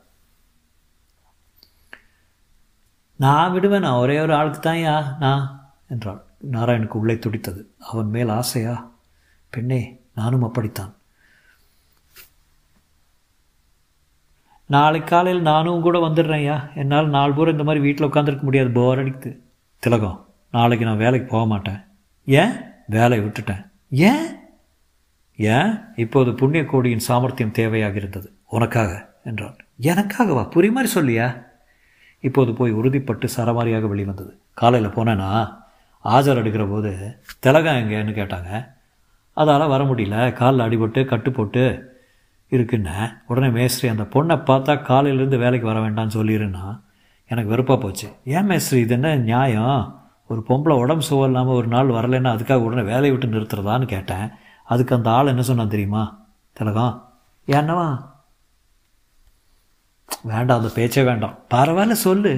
[3.16, 3.80] நான் விடுவேன்?
[3.80, 6.24] நான் ஒரே ஒரு ஆளுக்கு தான் யா நான் என்றாள்.
[6.52, 7.72] நாராயணுக்கு உள்ளே துடித்தது.
[7.80, 8.92] அவன் மேல் ஆசையா?
[9.50, 10.94] பெண்ணே நானும் அப்படித்தான்.
[14.72, 18.70] நாளைக்கு காலையில் நானும் கூட வந்துடுறேன் ஐயா என்னால் நாலு பூரா இந்த மாதிரி வீட்டில் உட்காந்துருக்க முடியாது.
[18.70, 19.38] போர் அடிக்குது.
[19.80, 21.80] திலகம் நாளைக்கு நான் வேலைக்கு போக மாட்டேன்.
[22.26, 22.52] ஏன்?
[22.88, 23.70] வேலையை விட்டுட்டேன்.
[23.90, 24.26] ஏன்?
[25.36, 25.80] ஏன்?
[25.96, 28.34] இப்போது புண்ணிய கோடியின் சாமர்த்தியம் தேவையாக இருந்தது.
[28.50, 29.56] உனக்காக என்றான்.
[29.82, 31.46] எனக்காகவா புரி மாதிரி சொல்லியா?
[32.20, 34.40] இப்போது போய் உறுதிப்பட்டு சரமாரியாக வெளிவந்தது.
[34.54, 35.58] காலையில் போனேன்னா
[36.04, 38.68] ஆஜர் எடுக்கிற போது திலகம் எங்கேன்னு கேட்டாங்க.
[39.34, 40.34] அதால் வர முடியல.
[40.34, 41.90] காலில் அடிபட்டு கட்டு போட்டு
[42.52, 46.82] இருக்குன்னு உடனே மேஸ்திரி அந்த பொண்ணை பார்த்தா காலையிலேருந்து வேலைக்கு வர வேண்டாம்னு சொல்லிடுன்னா
[47.28, 48.08] எனக்கு வெறுப்பாக போச்சு.
[48.26, 50.02] ஏன் மேஸ்திரி இது என்ன நியாயம்?
[50.28, 54.32] ஒரு பொம்பளை உடம்பு சுகம் இல்லாமல் ஒரு நாள் வரலைன்னா அதுக்காக உடனே வேலையை விட்டு நிறுத்துறதான்னு கேட்டேன்.
[54.66, 56.04] அதுக்கு அந்த ஆள் என்ன சொன்னான் தெரியுமா?
[56.54, 57.88] திலகம் ஏன்னவா
[60.24, 61.38] வேண்டாம் அந்த பேச்சே வேண்டாம்.
[61.54, 62.34] பரவாயில்ல சொல்லு.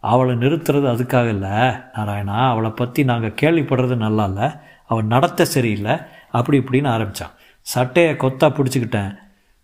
[0.00, 1.56] அவளை நிறுத்துறது அதுக்காக இல்லை.
[1.96, 4.48] நாராயணா அவளை பற்றி நாங்கள் கேள்விப்படுறது நல்லா இல்லை.
[4.86, 5.94] அவள் நடத்த சரியில்லை.
[6.30, 9.12] அப்படி இப்படின்னு ஆரம்பித்தான் சட்டையை கொத்தா பிடிச்சிக்கிட்டேன்.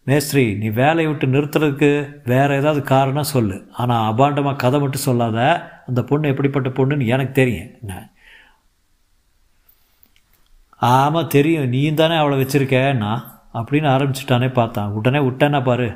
[0.03, 1.91] மேஸ்திரி நீ வேலையை விட்டு நிறுத்துறதுக்கு
[2.25, 3.69] வேறு ஏதாவது காரணம் சொல்லு.
[3.73, 5.39] ஆனால் அபாண்டமாக கதை மட்டும் சொல்லாத.
[5.87, 7.71] அந்த பொண்ணு எப்படிப்பட்ட பொண்ணுன்னு எனக்கு தெரியும்.
[7.81, 8.13] என்ன?
[10.77, 11.69] ஆமாம் தெரியும்.
[11.69, 13.13] நீயும் தானே அவளை வச்சுருக்கேண்ணா
[13.55, 15.89] அப்படின்னு ஆரம்பிச்சிட்டானே பார்த்தான் உடனே விட்டேன்னா பாரு.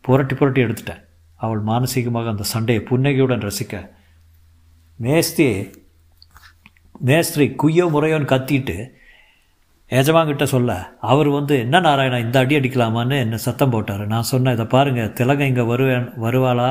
[0.00, 1.02] புரட்டி புரட்டி எடுத்துட்டேன்.
[1.36, 3.90] அவள் மானசீகமாக அந்த சண்டையை புன்னகையுடன் ரசிக்க.
[4.98, 5.70] மேஸ்தி
[7.00, 8.76] மேஸ்திரி குய்யோ முறையோன்னு கத்திட்டு
[9.98, 10.70] எஜமான்கிட்ட சொல்ல
[11.12, 14.04] அவர் வந்து என்ன நாராயணா இந்த அடி அடிக்கலாமான்னு என்னை சத்தம் போட்டார்.
[14.12, 16.68] நான் சொன்னேன் இதை பாருங்கள் திலகம் இங்கே வருவேன் வருவாளா?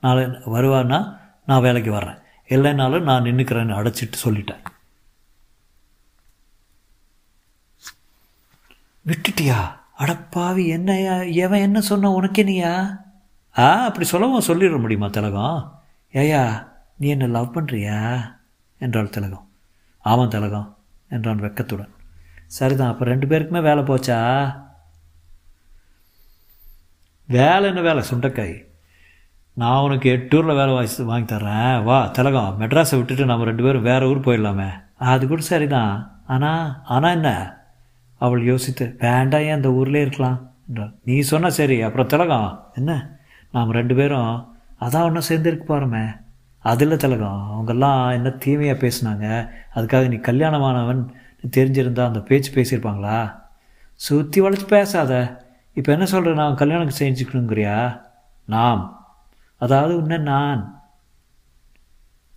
[0.00, 0.22] நாளை
[0.54, 1.00] வருவான்னா
[1.46, 2.20] நான் வேலைக்கு வர்றேன்.
[2.54, 4.62] இல்லைனாலும் நான் நின்றுக்கிறேன்னு அடைச்சிட்டு சொல்லிட்டேன்.
[9.08, 9.58] விட்டுட்டியா?
[10.02, 11.16] அடப்பாவி என்னையா?
[11.44, 12.72] எவன் என்ன சொன்ன உனக்கு நீயா?
[13.58, 15.58] ஆ அப்படி சொல்லவும் சொல்லிட முடியுமா திலகம்?
[16.12, 16.42] ஏயா
[16.98, 17.98] நீ என்ன லவ் பண்ணுறியா
[18.78, 19.46] என்றாள் திலகம்.
[20.04, 20.68] ஆமாம் திலகம்
[21.08, 21.92] என்றான் வெக்கத்துடன்.
[22.46, 24.18] சரிதான் அப்போ ரெண்டு பேருக்குமே வேலை போச்சா?
[27.26, 28.64] வேலை என்ன வேலை சுண்டைக்காய்?
[29.52, 31.84] நான் உனக்கு எட்டூரில் வேலை வாசி வாங்கி தர்றேன்.
[31.84, 34.70] வா திலகம் மெட்ராஸை விட்டுட்டு நம்ம ரெண்டு பேரும் வேறு ஊர் போயிடலாமே.
[34.96, 36.22] அது கூட சரிதான்.
[36.26, 37.56] ஆனால் ஆனால் என்ன?
[38.18, 40.52] அவள் யோசித்து வேண்டாம் ஏன் அந்த ஊர்லேயே இருக்கலாம்?
[40.68, 40.94] என்றாள்.
[41.04, 41.82] நீ சொன்ன சரி.
[41.82, 43.18] அப்புறம் திலகம் என்ன?
[43.52, 46.20] நாம் ரெண்டு பேரும் அதான் ஒன்றும் சேர்ந்துருக்கு போகிறோமே
[46.58, 47.42] அதில் திலகம்.
[47.54, 49.50] அவங்கெல்லாம் என்ன தீமையாக பேசினாங்க.
[49.74, 51.14] அதுக்காக நீ கல்யாணமானவன்
[51.50, 53.42] தெரிஞ்சிருந்தா அந்த பேச்சு பேசியிருப்பாங்களா?
[53.94, 55.42] சுற்றி வளைச்சி பேசாத.
[55.74, 56.54] இப்போ என்ன சொல்கிற நான்?
[56.54, 58.00] கல்யாணம் செஞ்சுக்கணுங்கிறியா?
[58.44, 59.12] நாம்.
[59.56, 60.82] அதாவது உன்ன நான்.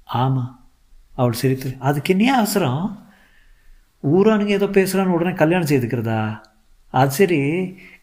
[0.04, 0.70] ஆமாம்
[1.16, 3.06] அவள் சிரித்து அதுக்கு என்ன அவசரம்?
[4.04, 6.42] ஊரானுங்க ஏதோ பேசுகிறான்னு உடனே கல்யாணம் செய்துக்கிறதா?
[6.90, 7.40] அது சரி.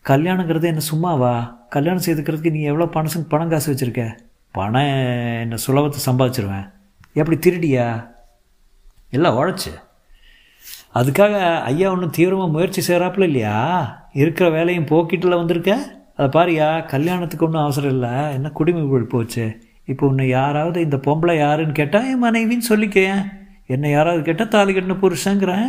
[0.04, 1.58] கல்யாணங்கிறது என்ன சும்மாவா?
[1.68, 4.18] கல்யாணம் செய்துக்கிறதுக்கு நீ எவ்வளோ பணம் பணம் காசு வச்சுருக்க?
[4.50, 4.82] பணம்
[5.40, 6.72] என்ன சுலபத்தை சம்பாதிச்சிருவேன்.
[7.12, 8.10] எப்படி திருடியா?
[9.10, 9.72] இல்லை உழைச்சி.
[10.94, 13.56] அதுக்காக ஐயா ஒன்றும் தீவிரமாக முயற்சி செய்கிறாப்புல இல்லையா?
[14.12, 16.00] இருக்கிற வேலையும் போக்கிட்டில் வந்திருக்க?
[16.16, 18.32] அதை பாரியா கல்யாணத்துக்கு ஒன்றும் அவசரம் இல்லை.
[18.32, 19.58] என்ன குடிமை போச்சு?
[19.84, 23.32] இப்போ உன்னை யாராவது இந்த பொம்பளை யாருன்னு கேட்டால் என் மனைவின்னு சொல்லிக்கேன்
[23.66, 25.66] என்னை யாராவது கேட்டால் தாலி கட்டின புருஷங்கிறேன்.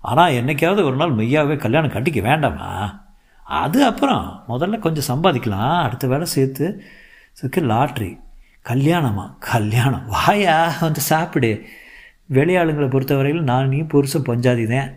[0.00, 3.00] ஆனால் என்னைக்காவது ஒரு நாள் மெய்யாவே கல்யாணம் கட்டிக்க வேண்டாமா?
[3.44, 5.82] அது அப்புறம் முதல்ல கொஞ்சம் சம்பாதிக்கலாம்.
[5.82, 6.82] அடுத்த வேலை சேர்த்து
[7.38, 8.20] இதுக்கு லாட்ரி.
[8.68, 9.34] கல்யாணமா?
[9.38, 10.06] கல்யாணம்.
[10.06, 11.64] வாயா வந்து சாப்பிடு.
[12.36, 14.90] வேலையாளுங்களை பொறுத்தவரையில் நான் நீ புருஷன் பஞ்சாதி தான்.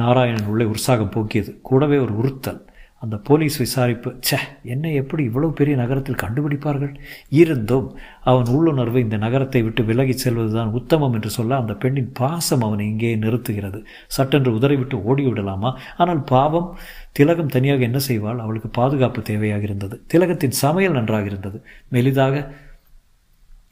[0.00, 1.50] நாராயணன் உள்ளே உற்சாகம் போக்கியது.
[1.60, 2.60] கூடவே ஒரு உறுத்தல்.
[3.02, 6.92] அந்த போலீஸ் விசாரிப்பு ச்சே என்னை எப்படி இவ்வளவு பெரிய நகரத்தில் கண்டுபிடிப்பார்கள்?
[7.28, 12.86] இருந்தும் அவன் உள்ளுணர்வு இந்த நகரத்தை விட்டு விலகிச் செல்வதுதான் உத்தமம் என்று சொல்ல அந்த பெண்ணின் பாசம் அவனை
[12.86, 13.80] இங்கே நிறுத்துகிறது.
[14.06, 15.72] சட்டென்று உதறிவிட்டு ஓடிவிடலாமா?
[15.96, 16.78] ஆனால் பாவம்
[17.12, 18.38] திலகம் தனியாக என்ன செய்வாள்?
[18.38, 21.64] அவளுக்கு பாதுகாப்பு தேவையாக இருந்தது திலகத்தின் சமையல் நன்றாக இருந்தது.
[21.92, 22.54] மெலிதாக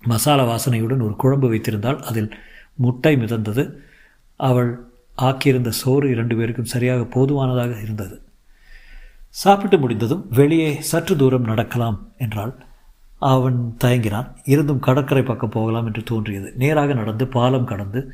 [0.05, 2.35] மசாலா வாசனையுடன் ஒரு குழம்பு வைத்திருந்தால் அதில்
[2.75, 3.73] முட்டை மிதந்தது.
[4.37, 4.81] அவள்
[5.19, 8.23] ஆக்கியிருந்த சோறு இரண்டு பேருக்கும் சரியாக போதுமானதாக இருந்தது.
[9.29, 12.65] சாப்பிட்டு முடிந்ததும் வெளியே சற்று தூரம் நடக்கலாம் என்றால்
[13.19, 14.37] அவன் தயங்கினான்.
[14.45, 16.53] இருந்தும் கடற்கரை பக்கம் போகலாம் என்று தோன்றியது.
[16.57, 18.13] நேராக நடந்து பாலம் கடந்து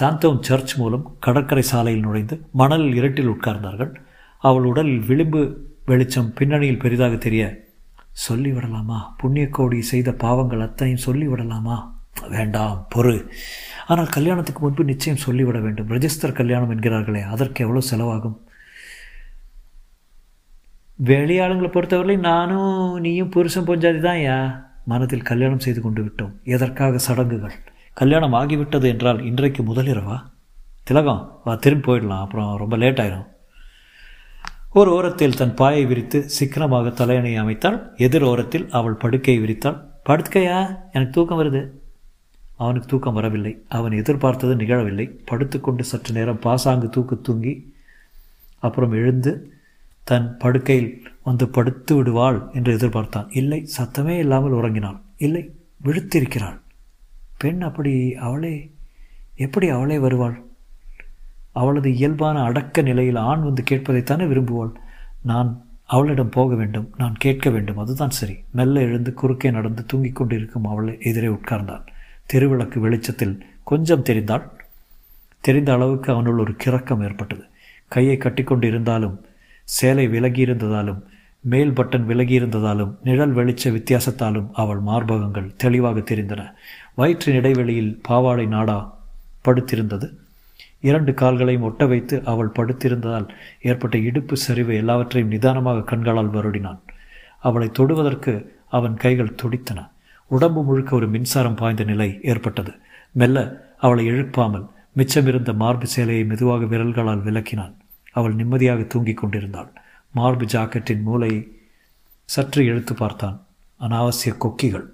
[0.00, 3.94] சாந்தோம் சர்ச் மூலம் கடற்கரை சாலையில் நுழைந்து மணல் இரட்டில் உட்கார்ந்தார்கள்.
[4.38, 7.63] அவள் உடலில் விளிம்பு வெளிச்சம் பின்னணியில் பெரிதாக தெரிய
[8.28, 8.98] சொல்லிவிடலாமா?
[9.22, 11.92] புண்ணியக்கோடி செய்த பாவங்கள் அத்தனையும் சொல்லிவிடலாமா?
[12.28, 13.28] வேண்டாம் பொறு.
[13.86, 15.88] ஆனால் கல்யாணத்துக்கு முன்பு நிச்சயம் சொல்லிவிட வேண்டும்.
[15.88, 18.36] ரெஜிஸ்டர் கல்யாணம் என்கிறார்களே அதற்கு எவ்வளோ செலவாகும்?
[21.04, 24.64] வெளியாளுங்களை பொறுத்தவரை நானும் நீயும் புருஷன் பொஞ்சாதி தான் யா?
[24.84, 26.42] மனத்தில் கல்யாணம் செய்து கொண்டு விட்டோம்.
[26.44, 27.52] எதற்காக சடங்குகள்?
[27.94, 30.22] கல்யாணம் ஆகிவிட்டது என்றால் இன்றைக்கு முதலிரவா?
[30.82, 32.20] திலகம் வா திரும்பி போயிடலாம்.
[32.20, 33.26] அப்புறம் ரொம்ப லேட் ஆயிரும்.
[34.74, 37.96] ஒரு ஓரத்தில் தன் பாயை விரித்து சிக்கனமாக தலையணை அமைத்தாள்.
[37.96, 39.80] எதிர் ஓரத்தில் அவள் படுக்கையை விரித்தாள்.
[40.08, 40.78] படுக்கையா?
[40.92, 41.70] எனக்கு தூக்கம் வருது.
[42.56, 43.62] அவனுக்கு தூக்கம் வரவில்லை.
[43.68, 45.18] அவன் எதிர்பார்த்தது நிகழவில்லை.
[45.24, 47.74] படுத்துக்கொண்டு சற்று நேரம் பாசாங்கு தூக்கு தூங்கி
[48.58, 49.52] அப்புறம் எழுந்து
[50.04, 53.26] தன் படுக்கையில் வந்து படுத்து விடுவாள் என்று எதிர்பார்த்தான்.
[53.30, 55.00] இல்லை சத்தமே இல்லாமல் உறங்கினாள்.
[55.16, 56.60] இல்லை விழுத்திருக்கிறாள்.
[57.38, 58.70] பெண் அப்படி அவளே
[59.36, 60.42] எப்படி அவளே வருவாள்?
[61.54, 64.72] அவளது இயல்பான அடக்க நிலையில் ஆண் வந்து கேட்பதைத்தானே விரும்புவாள்.
[65.22, 65.50] நான்
[65.86, 68.36] அவளிடம் போக வேண்டும் நான் கேட்க வேண்டும் அதுதான் சரி.
[68.50, 71.86] மெல்ல எழுந்து குறுக்கே நடந்து தூங்கிக் கொண்டிருக்கும் அவளை எதிரே உட்கார்ந்தாள்.
[72.32, 74.42] தெருவிளக்கு வெளிச்சத்தில் கொஞ்சம் தெரிந்தாள்.
[75.40, 77.44] தெரிந்த அளவுக்கு அவனுள் ஒரு கிறக்கம் ஏற்பட்டது.
[77.88, 79.24] கையை கட்டிக்கொண்டு இருந்தாலும்
[79.64, 81.02] சேலை விலகியிருந்ததாலும்
[81.40, 86.42] மேல் பட்டன் விலகியிருந்ததாலும் நிழல் வெளிச்ச வித்தியாசத்தாலும் அவள் மார்பகங்கள் தெளிவாக தெரிந்தன.
[86.94, 88.98] வயிற்றின் இடைவெளியில் பாவாடை நாடா
[89.44, 90.08] படுத்திருந்தது.
[90.84, 93.28] இரண்டு கால்களையும் ஒட்ட வைத்து அவள் படுத்திருந்ததால்
[93.62, 96.80] ஏற்பட்ட இடுப்பு சரிவு எல்லாவற்றையும் நிதானமாக கண்களால் வருடினான்.
[97.40, 99.90] அவளை தொடுவதற்கு அவன் கைகள் துடித்தன.
[100.26, 102.72] உடம்பு முழுக்க ஒரு மின்சாரம் பாய்ந்த நிலை ஏற்பட்டது.
[103.12, 103.38] மெல்ல
[103.78, 104.66] அவளை எழுப்பாமல்
[104.96, 107.74] மிச்சமிருந்த மார்பு சேலையை மெதுவாக விரல்களால் விலக்கினான்.
[108.12, 109.72] அவள் நிம்மதியாக தூங்கிக் கொண்டிருந்தாள்.
[110.12, 111.40] மார்பு ஜாக்கெட்டின் மூளையை
[112.24, 113.38] சற்று இழுத்து பார்த்தான்.
[113.80, 114.86] அனாவசிய கொக்கிகள்.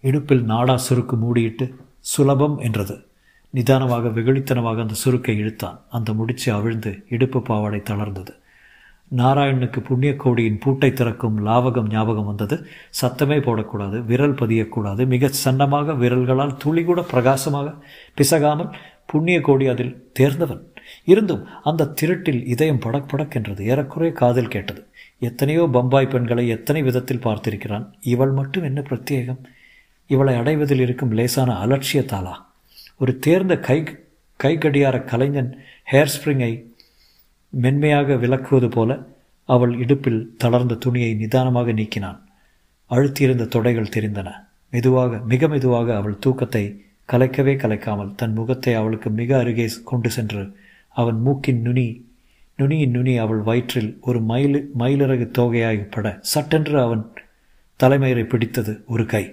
[0.00, 2.96] இடுப்பில் நாடா சுருக்கு மூடியிட்டு சுலபம் என்றது.
[3.50, 5.80] நிதானமாக வெகுளித்தனமாக அந்த சுருக்கை இழுத்தான்.
[5.90, 8.32] அந்த முடிச்சு அவிழ்ந்து இடுப்பு பாவாடை தளர்ந்தது.
[9.16, 12.66] நாராயணனுக்கு புண்ணியக்கோடியின் பூட்டை திறக்கும் லாவகம் ஞாபகம் வந்தது.
[13.00, 15.06] சத்தமே போடக்கூடாது விரல் பதியக்கூடாது.
[15.06, 17.74] மிக சன்னமாக விரல்களால் துளி கூட பிரகாசமாக
[18.14, 18.74] பிசகாமல்
[19.06, 20.72] புண்ணிய கோடி அதில் தேர்ந்தவன்.
[21.04, 24.88] இருந்தும் அந்த திருட்டில் இதயம் படக் படக்கென்றது ஏறக்குறைய காதில் கேட்டது.
[25.18, 27.86] எத்தனையோ பம்பாய் பெண்களை எத்தனை விதத்தில் பார்த்திருக்கிறான்?
[28.00, 29.40] இவள் மட்டும் என்ன பிரத்யேகம்?
[30.06, 32.48] இவளை அடைவதில் இருக்கும் லேசான அலட்சியத்தாலா
[33.00, 33.78] ஒரு தேர்ந்த கை
[34.36, 35.50] கை கடியார கலைஞன்
[35.92, 36.52] ஹேர் ஸ்ப்ரிங்கை
[37.52, 38.90] மென்மையாக விளக்குவது போல
[39.44, 42.18] அவள் இடுப்பில் தளர்ந்த துணியை நிதானமாக நீக்கினான்.
[42.90, 44.28] அழுத்தியிருந்த தொடைகள் தெரிந்தன.
[44.70, 46.64] மெதுவாக மிக மெதுவாக அவள் தூக்கத்தை
[47.12, 50.42] கலைக்கவே கலைக்காமல் தன் முகத்தை அவளுக்கு மிக அருகே கொண்டு சென்று
[50.96, 51.88] அவன் மூக்கின் நுனி
[52.58, 57.04] நுனியின் நுனி அவள் வயிற்றில் ஒரு மயில் மயிலிறகு தோகையாகிப்பட சட்டென்று அவன்
[57.80, 59.24] தலைமயிரை பிடித்தது ஒரு கை.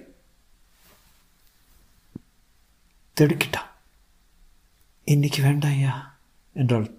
[3.18, 3.70] திடுக்கிட்டான்
[5.04, 6.18] இன்னைக்கு வேண்டாம் ஐயா
[6.52, 6.90] என்றாள்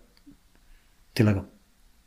[1.14, 1.50] திலகம்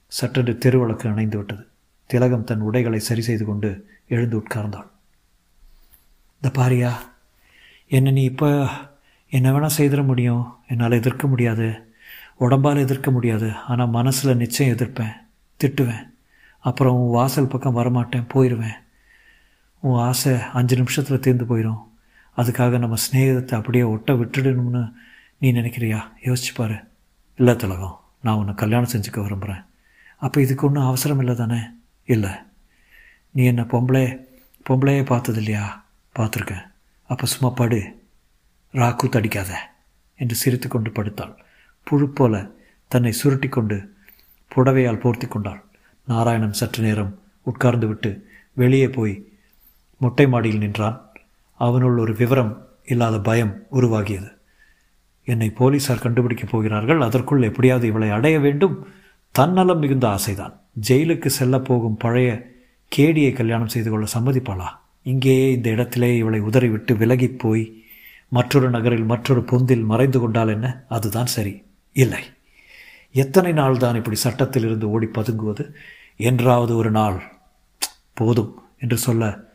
[0.09, 1.67] சட்டென்று தெருவழக்கு அணைந்து விட்டது.
[2.07, 4.89] திலகம் தன் உடைகளை சரி செய்து கொண்டு எழுந்து உட்கார்ந்தாள்.
[6.41, 6.93] இந்த பாரியா
[7.89, 8.69] என்ன நீ இப்போ
[9.29, 10.57] என்ன வேணால் செய்திட முடியும்.
[10.69, 11.95] என்னால் எதிர்க்க முடியாது.
[12.41, 13.53] உடம்பால் எதிர்க்க முடியாது.
[13.55, 15.15] ஆனால் மனசில் நிச்சயம் எதிர்ப்பேன்.
[15.61, 16.11] திட்டுவேன்.
[16.59, 18.29] அப்புறம் உன் வாசல் பக்கம் வரமாட்டேன்.
[18.35, 18.79] போயிடுவேன்
[19.81, 21.91] உன் ஆசை அஞ்சு நிமிஷத்தில் தீர்ந்து போயிடும்
[22.37, 24.93] அதுக்காக நம்ம ஸ்நேகத்தை அப்படியே ஒட்ட விட்டுடணும்னு
[25.39, 26.01] நீ நினைக்கிறியா?
[26.23, 26.89] யோசிச்சுப்பார்
[27.39, 29.65] இல்லை திலகம் நான் உன்னை கல்யாணம் செஞ்சுக்க விரும்புகிறேன்
[30.17, 31.61] அப்போ இதுக்கு ஒன்றும் அவசரம் இல்லை தானே?
[32.05, 32.31] இல்லை.
[33.31, 34.19] நீ என்ன பொம்பளை
[34.71, 36.67] பொம்பளையே பார்த்தது இல்லையா பார்த்துருக்கேன்.
[37.07, 37.81] அப்போ சும்மா படு.
[38.73, 39.53] ராக்கு தடிக்காத
[40.17, 41.35] என்று சிரித்து கொண்டு படுத்தாள்.
[41.85, 42.51] புழு போல
[42.89, 43.95] தன்னை சுருட்டி கொண்டு
[44.51, 45.65] புடவையால் போர்த்தி கொண்டாள்.
[46.09, 49.15] நாராயணன் சற்று நேரம் உட்கார்ந்து விட்டு வெளியே போய்
[49.97, 51.12] மொட்டை மாடியில் நின்றான்.
[51.63, 54.33] அவனுள் ஒரு விவரம் இல்லாத பயம் உருவாகியது.
[55.25, 57.01] என்னை போலீசார் கண்டுபிடிக்கப் போகிறார்கள்.
[57.01, 58.87] அதற்குள் எப்படியாவது இவளை அடைய வேண்டும்.
[59.31, 60.61] தன்னலம் மிகுந்த ஆசைதான்.
[60.89, 62.51] ஜெயிலுக்கு செல்லப் போகும் பழைய
[62.97, 64.67] கேடியை கல்யாணம் செய்து கொள்ள சம்மதிப்பாளா?
[65.03, 67.83] இங்கேயே இந்த இடத்திலே இவளை உதறிவிட்டு விலகிப் போய்
[68.29, 70.85] மற்றொரு நகரில் மற்றொரு பொந்தில் மறைந்து கொண்டால் என்ன?
[70.89, 71.63] அதுதான் சரி.
[71.93, 72.25] இல்லை.
[73.13, 75.73] எத்தனை நாள் தான் இப்படி சட்டத்தில் இருந்து ஓடி பதுங்குவது?
[76.17, 77.23] என்றாவது ஒரு நாள்.
[78.15, 79.51] போதும் என்று சொல்ல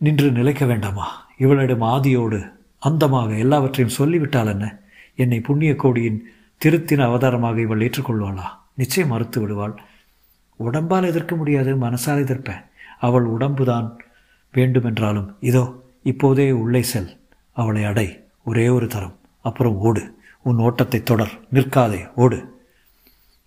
[0.00, 1.26] நின்று நிலைக்க வேண்டாமா?
[1.38, 2.52] இவளிடம் ஆதியோடு
[2.86, 4.78] அந்தமாக எல்லாவற்றையும் சொல்லிவிட்டால் என்ன?
[5.14, 6.20] என்னை புண்ணிய கோடியின்
[6.64, 8.44] திருத்தின அவதாரமாக இவள் ஏற்றுக்கொள்வாளா?
[8.74, 9.80] நிச்சயம் மறுத்து விடுவாள்.
[10.64, 12.64] உடம்பால் எதிர்க்க முடியாது மனசால் எதிர்ப்பேன்.
[12.98, 13.98] அவள் உடம்புதான்
[14.52, 17.20] வேண்டுமென்றாலும் இதோ இப்போதே உள்ளே செல்.
[17.52, 19.18] அவளை அடை ஒரே ஒரு தரம்.
[19.40, 20.18] அப்புறம் ஓடு.
[20.42, 21.30] உன் ஓட்டத்தை தொடர்.
[21.54, 22.62] நிற்காதே ஓடு.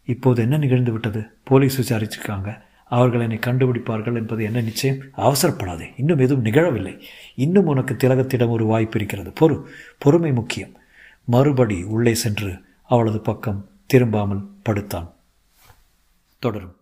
[0.06, 1.30] இப்போது என்ன நிகழ்ந்து விட்டது?
[1.44, 2.62] போலீஸ் விசாரிச்சிருக்காங்க.
[2.94, 4.98] அவர்கள் என்னை கண்டுபிடிப்பார்கள் என்பது என்ன நிச்சயம்?
[5.18, 5.94] அவசரப்படாதே.
[5.98, 7.00] இன்னும் எதுவும் நிகழவில்லை.
[7.36, 9.34] இன்னும் உனக்கு திலகத்திடம் ஒரு வாய்ப்பு இருக்கிறது.
[9.40, 9.64] பொறு.
[9.98, 10.78] பொறுமை முக்கியம்.
[11.24, 15.14] மறுபடி உள்ளே சென்று அவளது பக்கம் திரும்பாமல் படுத்தான்.
[16.40, 16.76] தொடரும்.